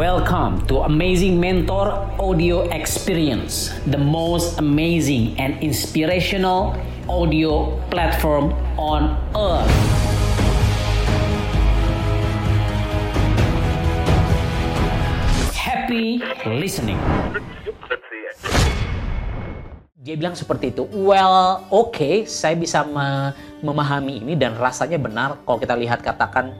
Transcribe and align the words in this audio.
Welcome 0.00 0.64
to 0.72 0.88
Amazing 0.88 1.36
Mentor 1.36 1.92
Audio 2.16 2.64
Experience, 2.72 3.68
the 3.84 4.00
most 4.00 4.56
amazing 4.56 5.36
and 5.36 5.60
inspirational 5.60 6.72
audio 7.04 7.76
platform 7.92 8.56
on 8.80 9.12
earth. 9.36 9.68
Happy 15.52 16.24
listening. 16.48 16.96
Dia 20.00 20.16
bilang 20.16 20.32
seperti 20.32 20.72
itu. 20.72 20.88
Well, 20.96 21.68
oke, 21.68 21.92
okay, 21.92 22.14
saya 22.24 22.56
bisa 22.56 22.88
me 22.88 23.36
memahami 23.60 24.24
ini 24.24 24.32
dan 24.32 24.56
rasanya 24.56 24.96
benar 24.96 25.36
kalau 25.44 25.60
kita 25.60 25.76
lihat 25.76 26.00
katakan 26.00 26.56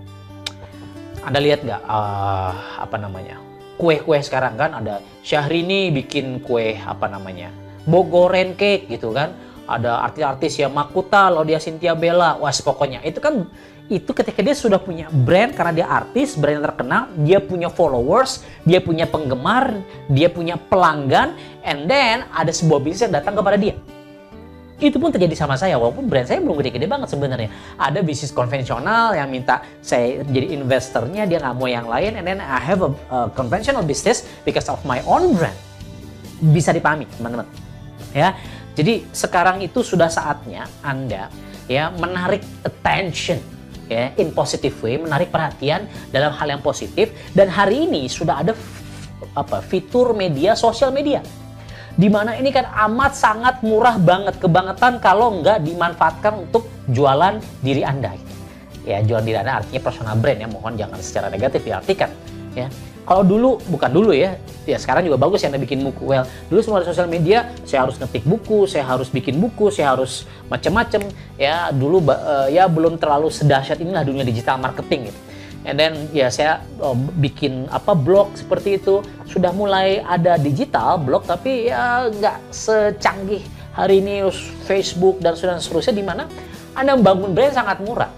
Anda 1.21 1.37
lihat 1.41 1.61
nggak 1.65 1.83
uh, 1.85 2.53
apa 2.81 2.97
namanya? 2.97 3.37
Kue-kue 3.77 4.21
sekarang 4.21 4.57
kan 4.57 4.77
ada 4.77 5.05
Syahrini 5.21 5.93
bikin 5.93 6.41
kue 6.41 6.77
apa 6.81 7.09
namanya? 7.09 7.53
Bogoren 7.85 8.57
cake 8.57 8.89
gitu 8.89 9.13
kan. 9.13 9.33
Ada 9.71 10.03
artis-artis 10.11 10.59
ya 10.59 10.67
Makuta, 10.67 11.31
Lodia 11.31 11.63
Cynthia 11.63 11.95
Bella, 11.95 12.35
wah 12.43 12.51
pokoknya 12.51 13.07
itu 13.07 13.23
kan 13.23 13.47
itu 13.87 14.11
ketika 14.11 14.43
dia 14.43 14.55
sudah 14.55 14.83
punya 14.83 15.07
brand 15.11 15.55
karena 15.55 15.73
dia 15.83 15.87
artis, 15.87 16.35
brand 16.35 16.59
yang 16.59 16.67
terkenal, 16.67 17.03
dia 17.23 17.39
punya 17.39 17.69
followers, 17.71 18.43
dia 18.67 18.83
punya 18.83 19.07
penggemar, 19.07 19.79
dia 20.11 20.27
punya 20.31 20.59
pelanggan, 20.59 21.35
and 21.63 21.87
then 21.87 22.27
ada 22.35 22.51
sebuah 22.51 22.83
bisnis 22.83 23.07
yang 23.07 23.15
datang 23.19 23.39
kepada 23.39 23.59
dia. 23.59 23.79
Itu 24.81 24.97
pun 24.97 25.13
terjadi 25.13 25.37
sama 25.37 25.61
saya, 25.61 25.77
walaupun 25.77 26.09
brand 26.09 26.25
saya 26.25 26.41
belum 26.41 26.57
gede-gede 26.57 26.89
banget 26.89 27.13
sebenarnya. 27.13 27.53
Ada 27.77 28.01
bisnis 28.01 28.33
konvensional 28.33 29.13
yang 29.13 29.29
minta 29.29 29.61
saya 29.85 30.25
jadi 30.25 30.57
investornya, 30.57 31.29
dia 31.29 31.37
nggak 31.37 31.55
mau 31.55 31.69
yang 31.69 31.85
lain, 31.85 32.17
and 32.17 32.25
then 32.25 32.41
I 32.41 32.59
have 32.65 32.81
a, 32.81 32.91
a 33.13 33.19
conventional 33.37 33.85
business 33.85 34.25
because 34.43 34.73
of 34.73 34.81
my 34.89 35.05
own 35.05 35.37
brand. 35.37 35.57
Bisa 36.41 36.73
dipahami, 36.73 37.05
teman-teman. 37.21 37.45
Ya, 38.17 38.35
jadi 38.73 39.05
sekarang 39.13 39.61
itu 39.61 39.85
sudah 39.85 40.09
saatnya 40.09 40.65
Anda 40.81 41.29
ya 41.71 41.93
menarik 41.95 42.43
attention 42.67 43.39
ya 43.87 44.11
in 44.19 44.35
positive 44.35 44.75
way 44.83 44.99
menarik 44.99 45.31
perhatian 45.31 45.87
dalam 46.11 46.35
hal 46.35 46.59
yang 46.59 46.63
positif 46.63 47.15
dan 47.31 47.47
hari 47.47 47.87
ini 47.87 48.11
sudah 48.11 48.43
ada 48.43 48.53
apa 49.39 49.63
fitur 49.63 50.11
media 50.15 50.59
sosial 50.59 50.91
media 50.91 51.23
di 51.99 52.09
mana 52.11 52.37
ini 52.39 52.51
kan 52.55 52.67
amat 52.91 53.13
sangat 53.15 53.55
murah 53.67 53.99
banget 53.99 54.39
kebangetan 54.39 55.03
kalau 55.03 55.43
nggak 55.43 55.63
dimanfaatkan 55.65 56.47
untuk 56.47 56.69
jualan 56.91 57.39
diri 57.63 57.83
anda 57.83 58.15
ya 58.85 59.03
jualan 59.05 59.25
diri 59.25 59.39
anda 59.39 59.61
artinya 59.61 59.81
personal 59.83 60.15
brand 60.17 60.41
ya 60.41 60.49
mohon 60.49 60.75
jangan 60.79 60.99
secara 61.03 61.27
negatif 61.29 61.65
diartikan 61.67 62.11
ya. 62.57 62.69
Kalau 63.01 63.27
dulu 63.27 63.59
bukan 63.67 63.91
dulu 63.91 64.15
ya 64.15 64.39
ya 64.71 64.79
sekarang 64.79 65.03
juga 65.03 65.19
bagus 65.19 65.43
ya 65.43 65.51
anda 65.51 65.59
bikin 65.59 65.83
buku. 65.83 66.15
Well 66.15 66.31
dulu 66.47 66.61
semua 66.63 66.79
di 66.79 66.87
sosial 66.87 67.11
media 67.11 67.51
saya 67.67 67.83
harus 67.83 67.99
ngetik 67.99 68.23
buku 68.23 68.71
saya 68.71 68.87
harus 68.87 69.11
bikin 69.11 69.43
buku 69.43 69.67
saya 69.75 69.99
harus 69.99 70.31
macam-macam 70.47 71.11
ya. 71.35 71.75
Dulu 71.75 72.07
uh, 72.07 72.47
ya 72.47 72.71
belum 72.71 73.03
terlalu 73.03 73.35
sedahsyat 73.35 73.83
inilah 73.83 74.07
dunia 74.07 74.23
digital 74.23 74.63
marketing 74.63 75.11
gitu 75.11 75.21
and 75.69 75.77
then 75.77 76.09
ya 76.15 76.33
saya 76.33 76.65
oh, 76.81 76.97
bikin 76.97 77.69
apa 77.69 77.93
blog 77.93 78.33
seperti 78.33 78.81
itu 78.81 79.05
sudah 79.29 79.53
mulai 79.53 80.01
ada 80.01 80.41
digital 80.41 80.97
blog 80.97 81.29
tapi 81.29 81.69
ya 81.69 82.09
nggak 82.09 82.37
secanggih 82.53 83.45
hari 83.77 84.01
ini 84.01 84.27
Facebook 84.65 85.21
dan 85.21 85.37
seterusnya 85.37 85.95
di 85.95 86.05
mana 86.05 86.25
anda 86.73 86.97
membangun 86.97 87.37
brand 87.37 87.53
sangat 87.53 87.79
murah 87.85 88.11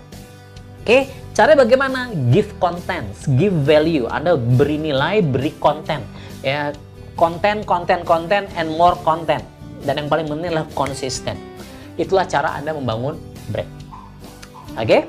oke 0.82 0.86
okay? 0.86 1.22
Cara 1.32 1.56
bagaimana? 1.56 2.12
Give 2.28 2.44
content, 2.60 3.08
give 3.40 3.56
value. 3.64 4.04
Anda 4.04 4.36
beri 4.36 4.76
nilai, 4.76 5.24
beri 5.24 5.56
konten. 5.56 6.04
Ya, 6.44 6.76
konten, 7.16 7.64
konten, 7.64 8.04
konten, 8.04 8.44
and 8.52 8.68
more 8.76 9.00
content. 9.00 9.40
Dan 9.80 10.04
yang 10.04 10.08
paling 10.12 10.28
penting 10.28 10.52
adalah 10.52 10.68
konsisten. 10.76 11.40
Itulah 11.96 12.28
cara 12.28 12.60
Anda 12.60 12.76
membangun 12.76 13.16
brand. 13.48 13.72
Oke? 14.76 14.84
Okay? 14.84 15.00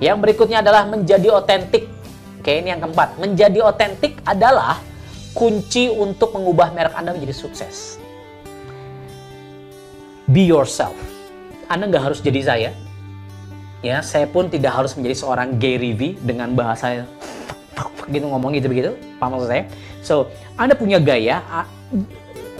Yang 0.00 0.16
berikutnya 0.24 0.64
adalah 0.64 0.88
menjadi 0.88 1.28
otentik. 1.36 1.86
Oke, 2.40 2.56
ini 2.56 2.72
yang 2.72 2.80
keempat. 2.80 3.20
Menjadi 3.20 3.60
otentik 3.60 4.16
adalah 4.24 4.80
kunci 5.36 5.92
untuk 5.92 6.32
mengubah 6.32 6.72
merek 6.72 6.96
Anda 6.96 7.12
menjadi 7.12 7.36
sukses. 7.36 8.00
Be 10.24 10.48
yourself. 10.48 10.96
Anda 11.68 11.86
nggak 11.86 12.02
harus 12.10 12.18
jadi 12.24 12.40
saya, 12.42 12.70
ya 13.80 14.04
saya 14.04 14.28
pun 14.28 14.48
tidak 14.52 14.76
harus 14.76 14.92
menjadi 14.96 15.16
seorang 15.16 15.56
Gary 15.56 15.96
V 15.96 16.16
dengan 16.20 16.52
bahasa 16.52 17.04
gitu 18.10 18.26
ngomong 18.28 18.52
gitu 18.58 18.68
begitu 18.68 18.92
paham 19.16 19.38
maksud 19.38 19.48
saya 19.48 19.64
so 20.02 20.28
anda 20.58 20.74
punya 20.76 20.98
gaya 21.00 21.40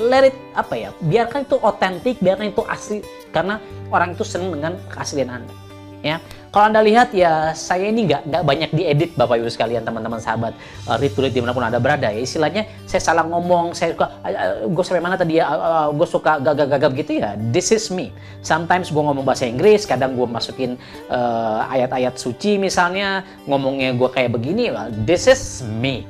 let 0.01 0.33
it 0.33 0.37
apa 0.57 0.75
ya 0.79 0.91
biarkan 1.03 1.45
itu 1.45 1.57
otentik 1.61 2.17
biarkan 2.23 2.55
itu 2.55 2.63
asli 2.65 2.99
karena 3.35 3.61
orang 3.93 4.17
itu 4.17 4.25
senang 4.25 4.55
dengan 4.55 4.73
keaslian 4.89 5.29
anda 5.29 5.53
ya. 6.01 6.19
Kalau 6.51 6.67
anda 6.67 6.83
lihat 6.83 7.15
ya 7.15 7.55
saya 7.55 7.95
ini 7.95 8.11
nggak 8.11 8.27
nggak 8.27 8.43
banyak 8.43 8.71
diedit 8.75 9.11
bapak 9.15 9.39
ibu 9.39 9.47
sekalian 9.47 9.87
teman-teman 9.87 10.19
sahabat 10.19 10.51
uh, 10.91 10.99
read 10.99 11.15
di 11.31 11.39
mana 11.39 11.55
pun 11.55 11.63
anda 11.63 11.79
berada 11.79 12.11
ya. 12.11 12.19
Istilahnya 12.19 12.67
saya 12.91 12.99
salah 12.99 13.23
ngomong 13.23 13.71
saya 13.71 13.95
suka 13.95 14.11
uh, 14.27 14.67
gue 14.67 14.83
sampai 14.83 14.99
mana 14.99 15.15
tadi 15.15 15.39
ya 15.39 15.47
uh, 15.47 15.89
gue 15.95 16.09
suka 16.11 16.43
gagap-gagap 16.43 16.91
gitu 16.99 17.23
ya. 17.23 17.39
This 17.55 17.71
is 17.71 17.87
me. 17.95 18.11
Sometimes 18.43 18.91
gue 18.91 18.99
ngomong 18.99 19.23
bahasa 19.23 19.47
Inggris 19.47 19.87
kadang 19.87 20.19
gue 20.19 20.27
masukin 20.27 20.75
uh, 21.07 21.71
ayat-ayat 21.71 22.19
suci 22.19 22.59
misalnya 22.59 23.23
ngomongnya 23.47 23.95
gue 23.95 24.09
kayak 24.11 24.35
begini 24.35 24.75
well, 24.75 24.91
this 25.07 25.31
is 25.31 25.63
me. 25.63 26.03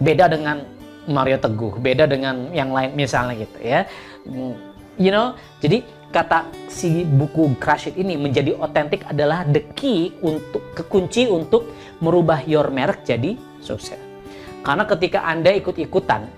Beda 0.00 0.32
dengan 0.32 0.64
Mario 1.04 1.36
Teguh 1.36 1.76
beda 1.76 2.08
dengan 2.08 2.48
yang 2.56 2.72
lain 2.72 2.96
misalnya 2.96 3.44
gitu 3.44 3.58
ya. 3.60 3.84
You 4.96 5.12
know 5.12 5.36
jadi 5.60 5.84
kata 6.08 6.48
si 6.72 7.04
buku 7.04 7.56
Crush 7.60 7.92
It 7.92 8.00
ini 8.00 8.16
menjadi 8.16 8.56
otentik 8.56 9.04
adalah 9.04 9.44
the 9.44 9.60
key 9.76 10.16
untuk 10.24 10.72
kekunci 10.72 11.28
untuk 11.28 11.68
merubah 12.00 12.40
your 12.48 12.72
merek 12.72 13.04
jadi 13.04 13.36
sukses. 13.60 14.00
Karena 14.64 14.88
ketika 14.88 15.24
Anda 15.24 15.52
ikut-ikutan 15.54 16.28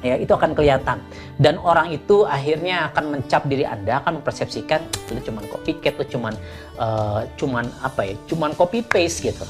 ya 0.00 0.16
itu 0.16 0.32
akan 0.32 0.56
kelihatan. 0.56 1.02
Dan 1.36 1.60
orang 1.60 1.92
itu 1.92 2.24
akhirnya 2.24 2.92
akan 2.92 3.18
mencap 3.18 3.44
diri 3.50 3.64
Anda 3.68 4.00
akan 4.00 4.20
mempersepsikan 4.20 4.80
itu 5.12 5.20
cuman 5.28 5.44
copycat 5.48 5.94
itu 6.00 6.16
cuman 6.16 6.34
uh, 6.80 7.24
cuman 7.36 7.64
apa 7.84 8.12
ya 8.12 8.14
cuman 8.30 8.54
copy 8.56 8.80
paste 8.84 9.28
gitu. 9.28 9.44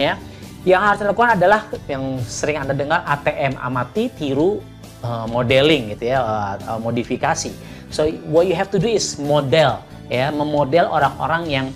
Ya. 0.00 0.16
Yang 0.62 0.82
harus 0.86 0.98
dilakukan 1.02 1.30
adalah 1.42 1.60
yang 1.90 2.22
sering 2.22 2.62
Anda 2.62 2.72
dengar 2.72 3.02
ATM 3.02 3.58
amati 3.58 4.14
tiru 4.14 4.62
uh, 5.02 5.26
modeling 5.26 5.98
gitu 5.98 6.14
ya 6.14 6.22
uh, 6.22 6.78
modifikasi 6.78 7.71
So 7.92 8.08
what 8.32 8.48
you 8.48 8.56
have 8.56 8.72
to 8.72 8.80
do 8.80 8.88
is 8.88 9.20
model 9.20 9.84
ya, 10.08 10.32
memodel 10.32 10.88
orang-orang 10.88 11.44
yang 11.46 11.66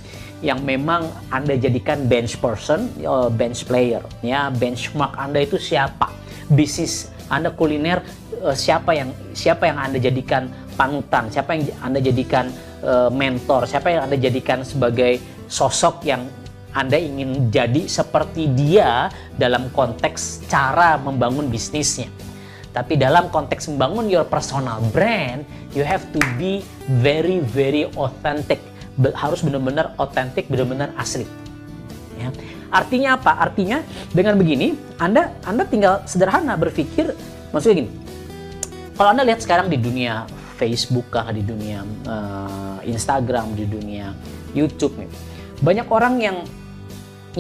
yang 0.40 0.60
memang 0.64 1.08
Anda 1.32 1.56
jadikan 1.56 2.08
bench 2.08 2.40
person, 2.40 2.88
uh, 3.04 3.28
bench 3.28 3.68
player 3.68 4.00
ya, 4.24 4.48
benchmark 4.48 5.12
Anda 5.16 5.44
itu 5.44 5.60
siapa? 5.60 6.08
Bisnis 6.48 7.12
Anda 7.28 7.52
kuliner 7.52 8.00
uh, 8.40 8.56
siapa 8.56 8.96
yang 8.96 9.12
siapa 9.36 9.68
yang 9.68 9.76
Anda 9.76 10.00
jadikan 10.00 10.48
panutan, 10.76 11.28
siapa 11.28 11.52
yang 11.52 11.68
Anda 11.84 12.00
jadikan 12.00 12.48
uh, 12.80 13.12
mentor, 13.12 13.68
siapa 13.68 13.92
yang 13.92 14.08
Anda 14.08 14.16
jadikan 14.16 14.64
sebagai 14.64 15.20
sosok 15.52 16.02
yang 16.08 16.24
anda 16.76 17.00
ingin 17.00 17.48
jadi 17.48 17.88
seperti 17.88 18.52
dia 18.52 19.08
dalam 19.40 19.72
konteks 19.72 20.44
cara 20.44 21.00
membangun 21.00 21.48
bisnisnya. 21.48 22.12
Tapi 22.76 23.00
dalam 23.00 23.32
konteks 23.32 23.72
membangun 23.72 24.12
your 24.12 24.28
personal 24.28 24.84
brand, 24.92 25.48
you 25.72 25.80
have 25.80 26.04
to 26.12 26.20
be 26.36 26.60
very 27.00 27.40
very 27.40 27.88
authentic. 27.96 28.60
Be 29.00 29.08
harus 29.16 29.40
benar-benar 29.40 29.96
otentik, 29.96 30.44
benar-benar 30.52 30.92
asli. 31.00 31.24
Ya. 32.20 32.28
Artinya 32.68 33.16
apa? 33.16 33.32
Artinya 33.40 33.80
dengan 34.12 34.36
begini, 34.36 34.76
Anda 35.00 35.32
Anda 35.48 35.64
tinggal 35.64 36.04
sederhana 36.04 36.52
berpikir, 36.60 37.16
maksudnya 37.48 37.88
gini. 37.88 37.90
Kalau 38.92 39.08
Anda 39.16 39.24
lihat 39.24 39.40
sekarang 39.40 39.72
di 39.72 39.80
dunia 39.80 40.28
Facebook 40.60 41.08
kah, 41.08 41.32
di 41.32 41.40
dunia 41.40 41.80
uh, 42.04 42.84
Instagram, 42.84 43.56
di 43.56 43.64
dunia 43.64 44.12
YouTube 44.52 45.00
nih, 45.00 45.08
banyak 45.64 45.88
orang 45.88 46.14
yang 46.20 46.36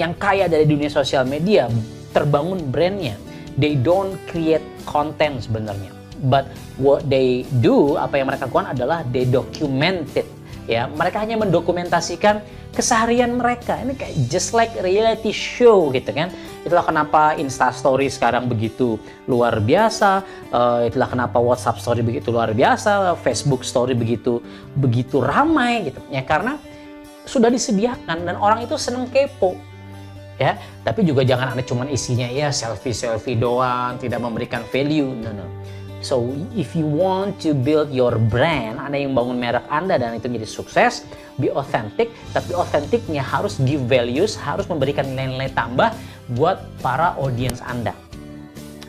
yang 0.00 0.12
kaya 0.16 0.48
dari 0.48 0.64
dunia 0.64 0.88
sosial 0.88 1.28
media 1.28 1.68
terbangun 2.16 2.60
brandnya 2.72 3.20
they 3.56 3.74
don't 3.76 4.16
create 4.28 4.64
content 4.84 5.44
sebenarnya. 5.44 5.92
But 6.28 6.48
what 6.80 7.04
they 7.12 7.44
do 7.60 8.00
apa 8.00 8.16
yang 8.16 8.32
mereka 8.32 8.48
lakukan 8.48 8.72
adalah 8.72 9.04
they 9.12 9.28
document 9.28 10.08
it 10.16 10.24
ya. 10.64 10.88
Mereka 10.88 11.20
hanya 11.20 11.36
mendokumentasikan 11.36 12.40
keseharian 12.72 13.36
mereka. 13.36 13.76
Ini 13.80 13.96
kayak 13.96 14.14
just 14.28 14.56
like 14.56 14.72
reality 14.80 15.32
show 15.32 15.92
gitu 15.92 16.08
kan. 16.12 16.32
Itulah 16.64 16.84
kenapa 16.84 17.36
Insta 17.36 17.68
Story 17.72 18.08
sekarang 18.08 18.48
begitu 18.48 18.96
luar 19.28 19.60
biasa 19.60 20.24
uh, 20.52 20.80
itulah 20.88 21.08
kenapa 21.08 21.36
WhatsApp 21.36 21.80
Story 21.80 22.00
begitu 22.00 22.32
luar 22.32 22.52
biasa 22.56 23.16
Facebook 23.20 23.64
Story 23.64 23.92
begitu 23.92 24.40
begitu 24.72 25.20
ramai 25.20 25.92
gitu. 25.92 26.00
Ya 26.08 26.24
karena 26.24 26.56
sudah 27.26 27.50
disediakan 27.50 28.24
dan 28.24 28.36
orang 28.38 28.64
itu 28.64 28.78
seneng 28.78 29.10
kepo 29.10 29.58
ya. 30.40 30.56
Tapi 30.84 31.04
juga 31.04 31.24
jangan 31.24 31.56
anda 31.56 31.64
cuma 31.64 31.88
isinya 31.88 32.28
ya 32.28 32.52
selfie 32.52 32.94
selfie 32.94 33.36
doang 33.36 33.96
tidak 34.00 34.20
memberikan 34.22 34.62
value 34.70 35.08
no 35.08 35.32
no. 35.32 35.46
So 36.04 36.22
if 36.54 36.76
you 36.76 36.86
want 36.86 37.40
to 37.42 37.56
build 37.56 37.90
your 37.90 38.20
brand 38.20 38.78
anda 38.78 39.00
yang 39.00 39.16
bangun 39.16 39.40
merek 39.40 39.64
anda 39.72 39.96
dan 39.96 40.14
itu 40.14 40.28
menjadi 40.28 40.48
sukses 40.48 41.08
be 41.40 41.50
authentic 41.50 42.12
tapi 42.30 42.52
authenticnya 42.52 43.24
harus 43.24 43.58
give 43.64 43.82
values 43.88 44.36
harus 44.38 44.68
memberikan 44.68 45.08
nilai-nilai 45.08 45.50
tambah 45.56 45.90
buat 46.36 46.62
para 46.84 47.16
audience 47.18 47.64
anda. 47.64 47.96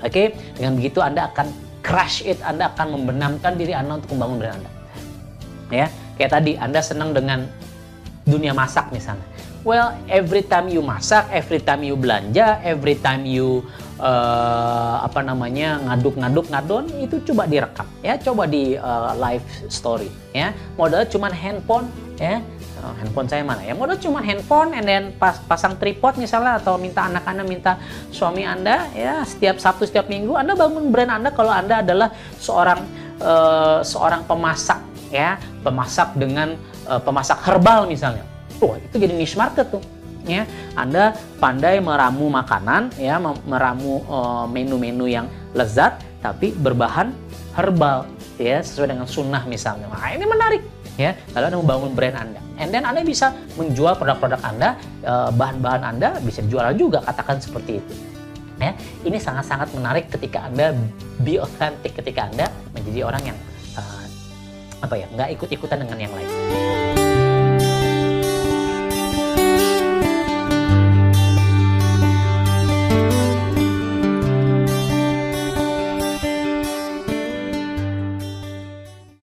Oke? 0.04 0.14
Okay? 0.14 0.28
dengan 0.60 0.78
begitu 0.78 1.00
anda 1.02 1.32
akan 1.32 1.50
crush 1.82 2.22
it 2.28 2.38
anda 2.44 2.70
akan 2.76 3.02
membenamkan 3.02 3.56
diri 3.58 3.74
anda 3.74 3.98
untuk 3.98 4.14
membangun 4.14 4.38
brand 4.38 4.56
anda. 4.62 4.72
Ya? 5.74 5.88
Kayak 6.20 6.32
tadi 6.38 6.52
anda 6.60 6.80
senang 6.84 7.16
dengan 7.16 7.50
dunia 8.28 8.52
masak 8.52 8.92
misalnya 8.92 9.24
Well, 9.66 9.98
every 10.08 10.46
time 10.46 10.70
you 10.70 10.86
masak, 10.86 11.28
every 11.34 11.60
time 11.60 11.82
you 11.82 11.98
belanja, 11.98 12.62
every 12.62 12.96
time 13.02 13.26
you 13.26 13.66
uh, 13.98 15.02
apa 15.02 15.26
namanya 15.26 15.82
ngaduk-ngaduk 15.82 16.48
ngadon 16.54 16.86
itu 17.02 17.20
coba 17.34 17.50
direkam 17.50 17.88
ya, 18.06 18.16
coba 18.22 18.46
di 18.46 18.78
uh, 18.78 19.18
live 19.18 19.44
story 19.68 20.08
ya. 20.32 20.54
Modal 20.78 21.10
cuma 21.10 21.34
handphone 21.34 21.90
ya. 22.22 22.40
Oh, 22.78 22.94
handphone 22.94 23.26
saya 23.26 23.42
mana 23.42 23.66
ya? 23.66 23.74
Modal 23.74 23.98
cuma 23.98 24.22
handphone 24.22 24.78
and 24.78 24.86
then 24.86 25.04
pas, 25.18 25.42
pasang 25.50 25.82
tripod 25.82 26.22
misalnya 26.22 26.62
atau 26.62 26.78
minta 26.78 27.10
anak 27.10 27.26
anda 27.26 27.42
minta 27.42 27.82
suami 28.14 28.46
Anda 28.46 28.86
ya 28.94 29.26
setiap 29.26 29.58
Sabtu 29.58 29.90
setiap 29.90 30.06
Minggu 30.06 30.38
Anda 30.38 30.54
bangun 30.54 30.94
brand 30.94 31.10
Anda 31.10 31.34
kalau 31.34 31.50
Anda 31.50 31.82
adalah 31.82 32.14
seorang 32.38 32.86
uh, 33.18 33.82
seorang 33.82 34.30
pemasak 34.30 34.78
ya, 35.10 35.42
pemasak 35.66 36.14
dengan 36.14 36.54
uh, 36.86 37.02
pemasak 37.02 37.42
herbal 37.42 37.90
misalnya 37.90 38.37
Wah, 38.58 38.78
itu 38.82 38.96
jadi 38.98 39.14
niche 39.14 39.38
market 39.38 39.70
tuh. 39.70 39.84
Ya, 40.28 40.44
Anda 40.76 41.16
pandai 41.40 41.80
meramu 41.80 42.28
makanan, 42.28 43.00
ya, 43.00 43.16
meramu 43.48 44.04
uh, 44.12 44.44
menu-menu 44.44 45.08
yang 45.08 45.32
lezat, 45.56 46.04
tapi 46.20 46.52
berbahan 46.52 47.16
herbal, 47.56 48.04
ya, 48.36 48.60
sesuai 48.60 48.92
dengan 48.92 49.08
sunnah 49.08 49.48
misalnya. 49.48 49.88
Nah, 49.88 50.12
ini 50.12 50.28
menarik, 50.28 50.68
ya. 51.00 51.16
Lalu 51.32 51.46
Anda 51.48 51.58
membangun 51.64 51.92
brand 51.96 52.16
Anda, 52.20 52.44
and 52.60 52.76
then 52.76 52.84
Anda 52.84 53.08
bisa 53.08 53.32
menjual 53.56 53.96
produk-produk 53.96 54.44
Anda, 54.44 54.76
uh, 55.08 55.32
bahan-bahan 55.32 55.96
Anda 55.96 56.20
bisa 56.20 56.44
dijual 56.44 56.76
juga, 56.76 57.00
katakan 57.08 57.40
seperti 57.40 57.80
itu. 57.80 57.94
Ya, 58.60 58.76
ini 59.08 59.24
sangat-sangat 59.24 59.72
menarik 59.80 60.12
ketika 60.12 60.44
Anda 60.44 60.76
be 61.24 61.40
authentic, 61.40 61.96
ketika 62.04 62.28
Anda 62.28 62.52
menjadi 62.76 63.08
orang 63.08 63.32
yang 63.32 63.38
uh, 63.80 64.04
apa 64.84 65.00
ya, 65.00 65.08
nggak 65.16 65.40
ikut-ikutan 65.40 65.88
dengan 65.88 66.04
yang 66.04 66.12
lain. 66.12 67.07